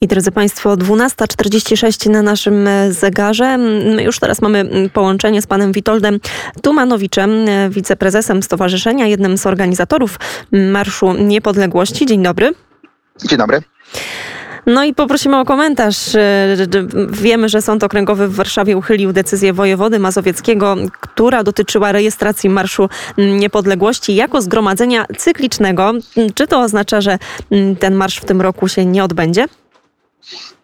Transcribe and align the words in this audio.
I 0.00 0.06
drodzy 0.08 0.32
Państwo, 0.32 0.76
12.46 0.76 2.10
na 2.10 2.22
naszym 2.22 2.66
e, 2.66 2.92
zegarze. 2.92 3.58
My 3.96 4.02
już 4.02 4.18
teraz 4.18 4.42
mamy 4.42 4.88
połączenie 4.92 5.42
z 5.42 5.46
panem 5.46 5.72
Witoldem 5.72 6.20
Tumanowiczem, 6.62 7.48
e, 7.48 7.70
wiceprezesem 7.70 8.42
stowarzyszenia, 8.42 9.06
jednym 9.06 9.38
z 9.38 9.46
organizatorów 9.46 10.18
Marszu 10.52 11.12
Niepodległości. 11.12 12.06
Dzień 12.06 12.22
dobry. 12.22 12.52
Dzień 13.24 13.38
dobry. 13.38 13.62
No 14.66 14.84
i 14.84 14.94
poprosimy 14.94 15.38
o 15.38 15.44
komentarz. 15.44 16.14
E, 16.14 16.56
wiemy, 17.10 17.48
że 17.48 17.62
Sąd 17.62 17.84
Okręgowy 17.84 18.28
w 18.28 18.34
Warszawie 18.34 18.76
uchylił 18.76 19.12
decyzję 19.12 19.52
wojewody 19.52 19.98
mazowieckiego, 19.98 20.76
która 21.00 21.44
dotyczyła 21.44 21.92
rejestracji 21.92 22.50
Marszu 22.50 22.88
Niepodległości 23.18 24.14
jako 24.14 24.42
zgromadzenia 24.42 25.06
cyklicznego. 25.16 25.92
Czy 26.34 26.46
to 26.46 26.60
oznacza, 26.60 27.00
że 27.00 27.18
ten 27.80 27.94
marsz 27.94 28.16
w 28.16 28.24
tym 28.24 28.40
roku 28.40 28.68
się 28.68 28.86
nie 28.86 29.04
odbędzie? 29.04 29.46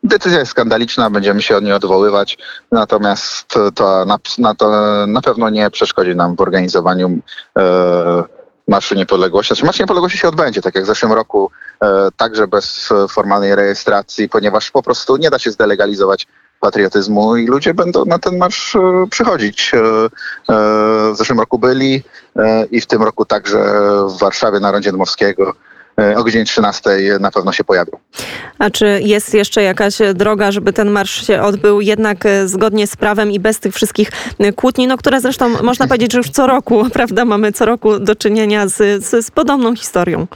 Decyzja 0.02 0.38
jest 0.38 0.50
skandaliczna, 0.50 1.10
będziemy 1.10 1.42
się 1.42 1.56
od 1.56 1.64
niej 1.64 1.72
odwoływać, 1.72 2.38
natomiast 2.72 3.54
to 3.74 4.04
na, 4.04 4.18
na, 4.38 4.54
to 4.54 4.70
na 5.06 5.20
pewno 5.20 5.50
nie 5.50 5.70
przeszkodzi 5.70 6.16
nam 6.16 6.36
w 6.36 6.40
organizowaniu 6.40 7.18
e, 7.58 8.24
Marszu 8.68 8.94
Niepodległości. 8.94 9.48
Znaczy 9.48 9.64
Marsz 9.64 9.78
Niepodległości 9.78 10.18
się 10.18 10.28
odbędzie, 10.28 10.62
tak 10.62 10.74
jak 10.74 10.84
w 10.84 10.86
zeszłym 10.86 11.12
roku, 11.12 11.50
e, 11.82 12.08
także 12.16 12.48
bez 12.48 12.88
formalnej 13.10 13.54
rejestracji, 13.54 14.28
ponieważ 14.28 14.70
po 14.70 14.82
prostu 14.82 15.16
nie 15.16 15.30
da 15.30 15.38
się 15.38 15.50
zdelegalizować 15.50 16.26
patriotyzmu 16.64 17.36
i 17.36 17.46
ludzie 17.46 17.74
będą 17.74 18.04
na 18.04 18.18
ten 18.18 18.38
marsz 18.38 18.76
e, 18.76 19.06
przychodzić. 19.10 19.72
E, 19.74 19.78
e, 19.78 20.10
w 21.12 21.16
zeszłym 21.16 21.40
roku 21.40 21.58
byli 21.58 22.02
i 22.70 22.80
w 22.80 22.86
tym 22.86 23.02
roku 23.02 23.24
także 23.24 23.58
w 24.08 24.18
Warszawie 24.18 24.60
na 24.60 24.72
Rondzie 24.72 24.92
Dmowskiego 24.92 25.52
o 26.16 26.24
godzinie 26.24 26.44
13 26.44 26.90
na 27.20 27.30
pewno 27.30 27.52
się 27.52 27.64
pojawią. 27.64 27.92
A 28.58 28.70
czy 28.70 29.00
jest 29.04 29.34
jeszcze 29.34 29.62
jakaś 29.62 29.98
droga, 30.14 30.52
żeby 30.52 30.72
ten 30.72 30.90
marsz 30.90 31.26
się 31.26 31.42
odbył 31.42 31.80
jednak 31.80 32.26
e, 32.26 32.48
zgodnie 32.48 32.86
z 32.86 32.96
prawem 32.96 33.30
i 33.30 33.40
bez 33.40 33.60
tych 33.60 33.74
wszystkich 33.74 34.10
e, 34.38 34.52
kłótni, 34.52 34.86
no 34.86 34.96
które 34.96 35.20
zresztą 35.20 35.48
można 35.62 35.86
powiedzieć, 35.86 36.12
że 36.12 36.18
już 36.18 36.30
co 36.30 36.46
roku, 36.46 36.84
prawda, 36.92 37.24
mamy 37.24 37.52
co 37.52 37.64
roku 37.64 37.98
do 37.98 38.16
czynienia 38.16 38.68
z, 38.68 39.04
z, 39.04 39.26
z 39.26 39.30
podobną 39.30 39.76
historią? 39.76 40.26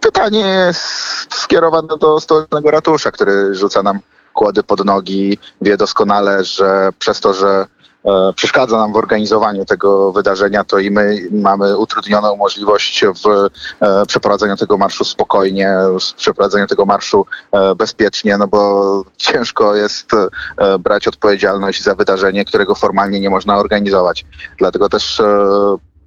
Pytanie 0.00 0.40
jest 0.40 1.34
skierowane 1.34 1.88
do 2.00 2.20
stołecznego 2.20 2.70
ratusza, 2.70 3.10
który 3.10 3.54
rzuca 3.54 3.82
nam 3.82 3.98
kłody 4.32 4.62
pod 4.62 4.84
nogi. 4.84 5.38
Wie 5.60 5.76
doskonale, 5.76 6.44
że 6.44 6.90
przez 6.98 7.20
to, 7.20 7.34
że 7.34 7.66
przeszkadza 8.34 8.78
nam 8.78 8.92
w 8.92 8.96
organizowaniu 8.96 9.64
tego 9.64 10.12
wydarzenia, 10.12 10.64
to 10.64 10.78
i 10.78 10.90
my 10.90 11.28
mamy 11.30 11.78
utrudnioną 11.78 12.36
możliwość 12.36 13.04
w 13.04 13.48
e, 13.80 14.06
przeprowadzeniu 14.06 14.56
tego 14.56 14.78
marszu 14.78 15.04
spokojnie, 15.04 15.74
w 16.00 16.14
przeprowadzeniu 16.14 16.66
tego 16.66 16.86
marszu 16.86 17.26
e, 17.52 17.74
bezpiecznie, 17.74 18.38
no 18.38 18.48
bo 18.48 19.04
ciężko 19.16 19.74
jest 19.74 20.10
brać 20.80 21.08
odpowiedzialność 21.08 21.82
za 21.82 21.94
wydarzenie, 21.94 22.44
którego 22.44 22.74
formalnie 22.74 23.20
nie 23.20 23.30
można 23.30 23.56
organizować. 23.56 24.24
Dlatego 24.58 24.88
też 24.88 25.22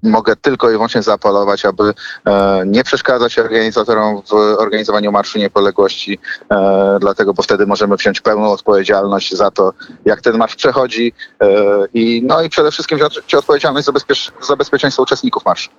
mogę 0.04 0.36
tylko 0.36 0.70
i 0.70 0.74
wyłącznie 0.74 1.02
zaapelować, 1.02 1.66
aby 1.66 1.94
e, 2.26 2.64
nie 2.66 2.84
przeszkadzać 2.84 3.40
organizatorom 3.40 4.22
w 4.22 4.34
organizowaniu 4.34 5.12
Marszu 5.12 5.40
Niepodległości, 5.40 6.20
e, 6.52 6.98
dlatego, 7.02 7.34
bo 7.34 7.44
wtedy 7.44 7.66
możemy 7.66 7.96
wziąć 7.96 8.22
pełną 8.22 8.52
odpowiedzialność 8.52 9.36
za 9.36 9.52
to, 9.52 9.74
jak 10.06 10.22
ten 10.22 10.38
marsz 10.38 10.56
przechodzi 10.56 11.14
e, 11.42 11.48
i, 11.94 12.24
no 12.26 12.42
i 12.42 12.50
przede 12.50 12.72
wszystkim 12.72 12.98
wziąć 12.98 13.36
odpowiedzialność 13.36 13.86
za, 13.86 13.92
bezpiecz 13.92 14.32
za 14.42 14.56
bezpieczeństwo 14.56 15.04
uczestników 15.04 15.46
marszu. 15.46 15.70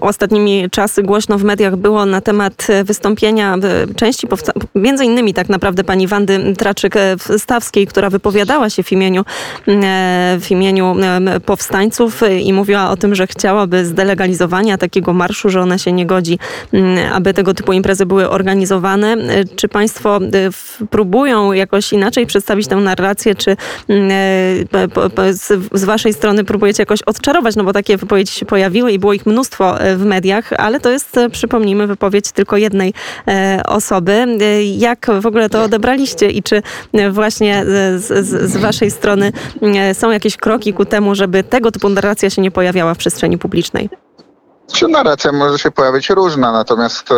Ostatnimi 0.00 0.70
czasy 0.70 1.02
głośno 1.02 1.38
w 1.38 1.44
mediach 1.44 1.76
było 1.76 2.06
na 2.06 2.20
temat 2.20 2.66
wystąpienia 2.84 3.56
części, 3.96 4.26
między 4.74 5.04
innymi 5.04 5.34
tak 5.34 5.48
naprawdę 5.48 5.84
pani 5.84 6.06
Wandy 6.06 6.38
Traczyk-Stawskiej, 6.38 7.86
która 7.86 8.10
wypowiadała 8.10 8.70
się 8.70 8.82
w 8.82 8.92
imieniu, 8.92 9.24
w 10.40 10.46
imieniu 10.50 10.96
powstańców 11.46 12.20
i 12.40 12.52
mówiła 12.52 12.90
o 12.90 12.96
tym, 12.96 13.14
że 13.14 13.26
chciałaby 13.26 13.84
zdelegalizowania 13.84 14.78
takiego 14.78 15.12
marszu, 15.12 15.50
że 15.50 15.60
ona 15.60 15.78
się 15.78 15.92
nie 15.92 16.06
godzi, 16.06 16.38
aby 17.12 17.34
tego 17.34 17.54
typu 17.54 17.72
imprezy 17.72 18.06
były 18.06 18.30
organizowane. 18.30 19.16
Czy 19.56 19.68
państwo 19.68 20.20
próbują 20.90 21.52
jakoś 21.52 21.92
inaczej 21.92 22.26
przedstawić 22.26 22.66
tę 22.66 22.76
narrację, 22.76 23.34
czy 23.34 23.56
z 25.72 25.84
waszej 25.84 26.12
strony 26.12 26.44
próbujecie 26.44 26.82
jakoś 26.82 27.02
odczarować, 27.02 27.56
no 27.56 27.64
bo 27.64 27.72
takie 27.72 27.96
wypowiedzi 27.96 28.32
się 28.32 28.46
pojawiły 28.46 28.92
i 28.92 28.98
było 28.98 29.12
ich 29.12 29.26
mnóstwo 29.26 29.57
e, 29.60 29.96
w 29.96 30.04
mediach, 30.04 30.52
ale 30.52 30.80
to 30.80 30.90
jest, 30.90 31.16
e, 31.16 31.30
przypomnijmy, 31.30 31.86
wypowiedź 31.86 32.32
tylko 32.32 32.56
jednej 32.56 32.94
e, 33.28 33.62
osoby. 33.66 34.26
Jak 34.76 35.06
w 35.20 35.26
ogóle 35.26 35.50
to 35.50 35.62
odebraliście 35.62 36.30
i 36.30 36.42
czy 36.42 36.62
właśnie 37.10 37.64
z, 37.64 38.04
z, 38.04 38.50
z 38.50 38.56
waszej 38.56 38.90
strony 38.90 39.32
są 39.92 40.10
jakieś 40.10 40.36
kroki 40.36 40.72
ku 40.72 40.84
temu, 40.84 41.14
żeby 41.14 41.44
tego 41.44 41.70
typu 41.70 41.88
narracja 41.88 42.30
się 42.30 42.42
nie 42.42 42.50
pojawiała 42.50 42.94
w 42.94 42.98
przestrzeni 42.98 43.38
publicznej? 43.38 43.88
Czy 44.72 44.88
narracja 44.88 45.32
może 45.32 45.58
się 45.58 45.70
pojawić 45.70 46.10
różna, 46.10 46.52
natomiast 46.52 47.08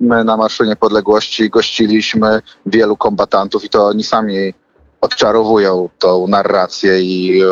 my 0.00 0.24
na 0.24 0.36
Marszu 0.36 0.64
Niepodległości 0.64 1.50
gościliśmy 1.50 2.42
wielu 2.66 2.96
kombatantów 2.96 3.64
i 3.64 3.68
to 3.68 3.86
oni 3.86 4.04
sami 4.04 4.54
odczarowują 5.00 5.88
tą 5.98 6.26
narrację 6.26 7.00
i 7.00 7.42
e, 7.42 7.46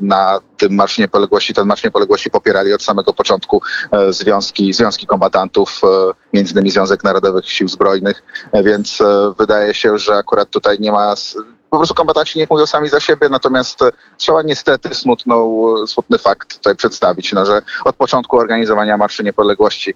na 0.00 0.40
tym 0.56 0.74
Marszu 0.74 1.00
Niepodległości, 1.00 1.54
ten 1.54 1.66
Marsz 1.66 1.84
Niepodległości 1.84 2.30
popierali 2.30 2.72
od 2.72 2.82
samego 2.82 3.12
początku 3.12 3.62
e, 3.92 4.12
związki, 4.12 4.72
związki 4.72 5.06
kombatantów, 5.06 5.80
e, 5.84 5.86
między 6.32 6.52
innymi 6.52 6.70
Związek 6.70 7.04
Narodowych 7.04 7.50
Sił 7.50 7.68
Zbrojnych, 7.68 8.22
więc 8.64 9.02
wydaje 9.38 9.74
się, 9.74 9.98
że 9.98 10.14
akurat 10.14 10.50
tutaj 10.50 10.76
nie 10.80 10.92
ma 10.92 11.14
po 11.70 11.76
prostu 11.76 11.94
kombatanci 11.94 12.38
nie 12.38 12.46
mówią 12.50 12.66
sami 12.66 12.88
za 12.88 13.00
siebie, 13.00 13.28
natomiast 13.28 13.80
trzeba 14.16 14.42
niestety 14.42 14.94
smutną, 14.94 15.64
smutny 15.86 16.18
fakt 16.18 16.56
tutaj 16.56 16.76
przedstawić, 16.76 17.32
no, 17.32 17.46
że 17.46 17.62
od 17.84 17.96
początku 17.96 18.38
organizowania 18.38 18.96
Marszu 18.96 19.22
Niepodległości 19.22 19.94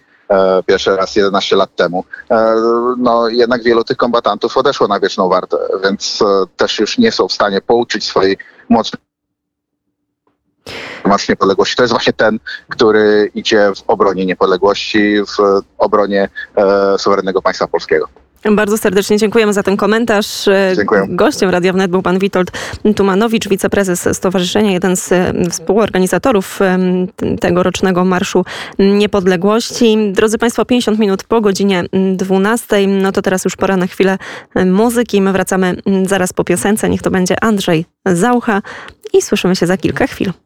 pierwszy 0.67 0.97
raz 0.97 1.17
11 1.17 1.57
lat 1.57 1.77
temu, 1.77 2.05
e, 2.31 2.55
no 2.99 3.29
jednak 3.29 3.63
wielu 3.63 3.85
tych 3.85 3.97
kombatantów 3.97 4.57
odeszło 4.57 4.89
na 4.89 5.01
wieczną 5.01 5.29
wartę, 5.29 5.57
więc 5.85 6.23
e, 6.23 6.47
też 6.57 6.79
już 6.79 6.99
nie 6.99 7.13
są 7.13 7.29
w 7.29 7.33
stanie 7.33 7.61
pouczyć 7.61 8.05
swojej 8.05 8.37
mocnej 8.69 9.09
Marsz 11.05 11.29
Niepodległości 11.29 11.77
to 11.77 11.83
jest 11.83 11.93
właśnie 11.93 12.13
ten, 12.13 12.39
który 12.69 13.31
idzie 13.35 13.73
w 13.77 13.91
obronie 13.91 14.27
niepodległości, 14.27 15.17
w 15.23 15.63
obronie 15.79 16.29
e, 16.57 16.99
suwerennego 16.99 17.43
państwa 17.43 17.67
polskiego. 17.67 18.09
Bardzo 18.51 18.79
serdecznie 18.79 19.17
dziękujemy 19.17 19.53
za 19.53 19.63
ten 19.63 19.77
komentarz. 19.77 20.45
Dziękuję. 20.77 21.07
Gościem 21.09 21.51
Radia 21.51 21.73
Wnet 21.73 21.91
był 21.91 22.03
pan 22.03 22.19
Witold 22.19 22.51
Tumanowicz, 22.97 23.49
wiceprezes 23.49 24.09
Stowarzyszenia, 24.13 24.71
jeden 24.71 24.97
z 24.97 25.11
współorganizatorów 25.51 26.59
tegorocznego 27.41 28.05
Marszu 28.05 28.45
Niepodległości. 28.79 30.13
Drodzy 30.13 30.39
Państwo, 30.39 30.65
50 30.65 30.99
minut 30.99 31.25
po 31.25 31.41
godzinie 31.41 31.85
12. 32.17 32.87
No 32.87 33.13
to 33.13 33.23
teraz 33.23 33.45
już 33.45 33.57
pora 33.57 33.77
na 33.77 33.87
chwilę 33.87 34.19
muzyki. 34.67 35.21
My 35.21 35.33
wracamy 35.33 35.77
zaraz 36.07 36.33
po 36.33 36.45
piosence. 36.45 36.89
Niech 36.89 37.03
to 37.03 37.11
będzie 37.11 37.45
Andrzej 37.45 37.87
Zaucha 38.07 38.63
i 39.13 39.23
słyszymy 39.23 39.57
się 39.57 39.67
za 39.67 39.77
kilka 39.77 40.07
chwil. 40.07 40.33